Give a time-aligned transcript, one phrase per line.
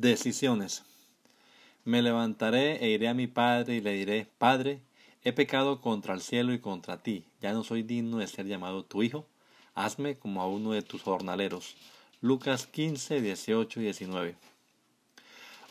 [0.00, 0.84] Decisiones.
[1.84, 4.80] Me levantaré e iré a mi padre y le diré, Padre,
[5.24, 8.84] he pecado contra el cielo y contra ti, ya no soy digno de ser llamado
[8.84, 9.26] tu hijo,
[9.74, 11.74] hazme como a uno de tus jornaleros.
[12.20, 14.36] Lucas 15, 18 y 19.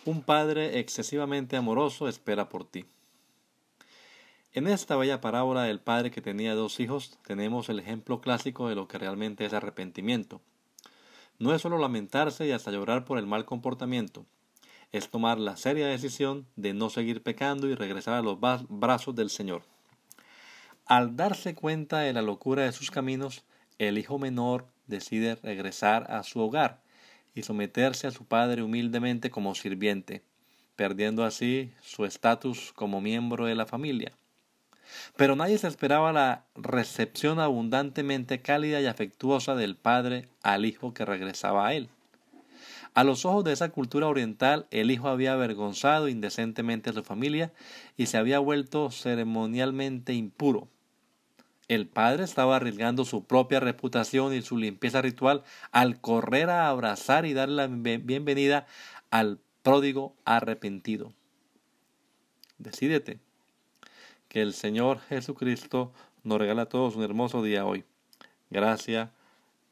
[0.04, 2.84] Un padre excesivamente amoroso espera por ti.
[4.52, 8.76] En esta bella parábola del padre que tenía dos hijos tenemos el ejemplo clásico de
[8.76, 10.42] lo que realmente es arrepentimiento.
[11.40, 14.26] No es solo lamentarse y hasta llorar por el mal comportamiento,
[14.92, 19.30] es tomar la seria decisión de no seguir pecando y regresar a los brazos del
[19.30, 19.64] Señor.
[20.86, 23.44] Al darse cuenta de la locura de sus caminos,
[23.78, 26.82] el hijo menor decide regresar a su hogar
[27.36, 30.24] y someterse a su padre humildemente como sirviente,
[30.76, 34.14] perdiendo así su estatus como miembro de la familia.
[35.16, 41.06] Pero nadie se esperaba la recepción abundantemente cálida y afectuosa del padre al hijo que
[41.06, 41.90] regresaba a él.
[42.94, 47.54] A los ojos de esa cultura oriental, el hijo había avergonzado indecentemente a su familia
[47.96, 50.68] y se había vuelto ceremonialmente impuro.
[51.68, 57.26] El padre estaba arriesgando su propia reputación y su limpieza ritual al correr a abrazar
[57.26, 58.66] y dar la bienvenida
[59.12, 61.14] al pródigo arrepentido.
[62.58, 63.20] Decídete
[64.28, 65.92] que el Señor Jesucristo
[66.24, 67.86] nos regala a todos un hermoso día hoy.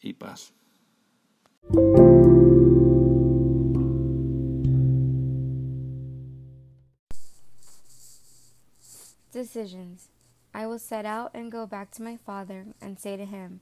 [0.01, 0.53] Y paz.
[9.31, 10.09] Decisions.
[10.53, 13.59] I will set out and go back to my father and say to him,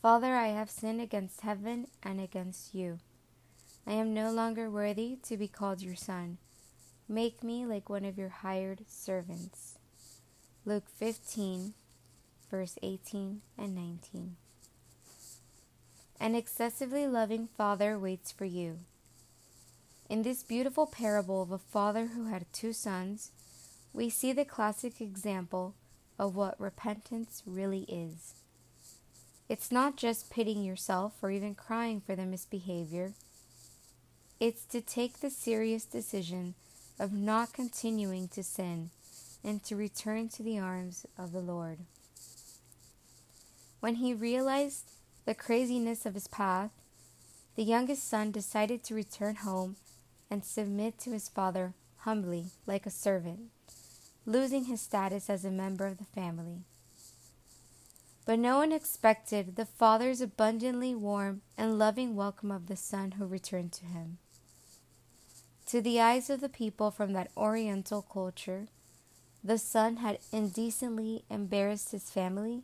[0.00, 2.98] Father, I have sinned against heaven and against you.
[3.86, 6.38] I am no longer worthy to be called your son.
[7.08, 9.78] Make me like one of your hired servants.
[10.64, 11.74] Luke 15,
[12.48, 14.36] verse 18 and 19.
[16.20, 18.78] An excessively loving father waits for you.
[20.08, 23.32] In this beautiful parable of a father who had two sons,
[23.92, 25.74] we see the classic example
[26.16, 28.34] of what repentance really is.
[29.48, 33.14] It's not just pitying yourself or even crying for the misbehavior.
[34.38, 36.54] It's to take the serious decision
[37.00, 38.90] of not continuing to sin
[39.44, 41.80] and to return to the arms of the Lord.
[43.80, 44.90] When he realized
[45.24, 46.70] the craziness of his path,
[47.56, 49.76] the youngest son decided to return home
[50.30, 53.50] and submit to his father humbly, like a servant,
[54.24, 56.64] losing his status as a member of the family.
[58.24, 63.26] But no one expected the father's abundantly warm and loving welcome of the son who
[63.26, 64.18] returned to him.
[65.66, 68.68] To the eyes of the people from that oriental culture,
[69.44, 72.62] the son had indecently embarrassed his family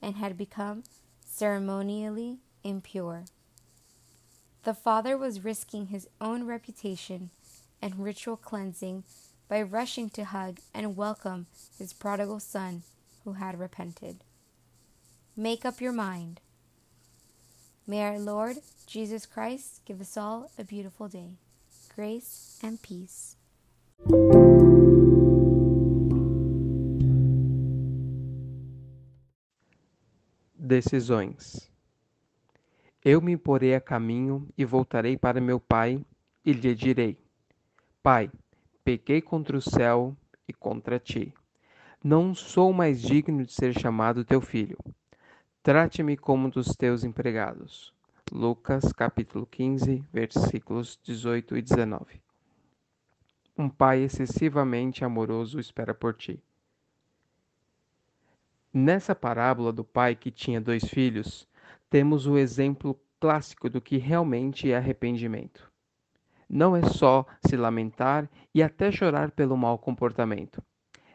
[0.00, 0.84] and had become
[1.24, 3.24] ceremonially impure.
[4.64, 7.30] The father was risking his own reputation
[7.80, 9.04] and ritual cleansing
[9.48, 11.46] by rushing to hug and welcome
[11.78, 12.82] his prodigal son
[13.24, 14.18] who had repented.
[15.36, 16.40] Make up your mind.
[17.86, 18.56] May our Lord
[18.86, 21.34] Jesus Christ give us all a beautiful day.
[21.94, 23.36] Grace and peace.
[30.68, 31.70] Decisões.
[33.04, 36.04] Eu me porei a caminho e voltarei para meu pai
[36.44, 37.16] e lhe direi:
[38.02, 38.28] Pai,
[38.82, 40.16] pequei contra o céu
[40.48, 41.32] e contra ti.
[42.02, 44.76] Não sou mais digno de ser chamado teu filho.
[45.62, 47.94] Trate-me como dos teus empregados.
[48.32, 52.20] Lucas capítulo 15, versículos 18 e 19.
[53.56, 56.42] Um pai excessivamente amoroso espera por ti.
[58.78, 61.48] Nessa parábola do pai que tinha dois filhos,
[61.88, 65.72] temos o exemplo clássico do que realmente é arrependimento.
[66.46, 70.62] Não é só se lamentar e até chorar pelo mau comportamento.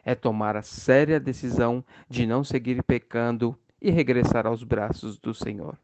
[0.02, 5.78] É tomar a séria decisão de não seguir pecando e regressar aos braços do Senhor.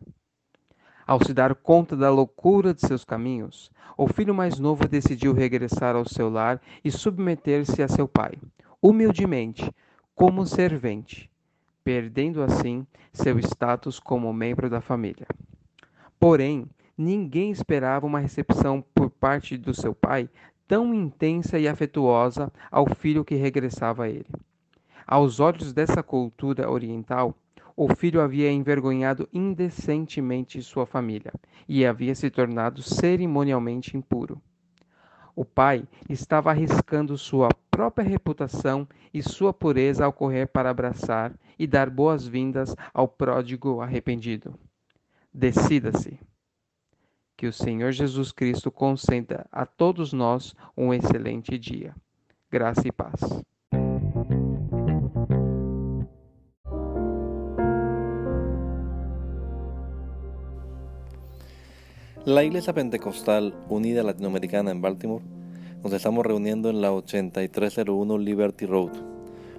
[1.06, 5.94] Ao se dar conta da loucura de seus caminhos, o filho mais novo decidiu regressar
[5.94, 8.32] ao seu lar e submeter-se a seu pai,
[8.82, 9.72] humildemente,
[10.12, 11.30] como servente
[11.88, 15.26] perdendo assim seu status como membro da família.
[16.20, 16.66] Porém,
[16.98, 20.28] ninguém esperava uma recepção por parte do seu pai
[20.66, 24.26] tão intensa e afetuosa ao filho que regressava a ele.
[25.06, 27.34] Aos olhos dessa cultura oriental,
[27.74, 31.32] o filho havia envergonhado indecentemente sua família
[31.66, 34.38] e havia se tornado cerimonialmente impuro.
[35.34, 41.66] O pai estava arriscando sua própria reputação e sua pureza ao correr para abraçar e
[41.66, 44.54] dar boas-vindas ao pródigo arrependido.
[45.32, 46.18] Decida-se.
[47.36, 51.94] Que o Senhor Jesus Cristo conceda a todos nós um excelente dia.
[52.50, 53.20] Graça e paz.
[62.24, 65.24] La Iglesia Pentecostal Unida Latinoamericana en Baltimore
[65.82, 69.17] nos estamos reuniendo en la 8301 Liberty Road.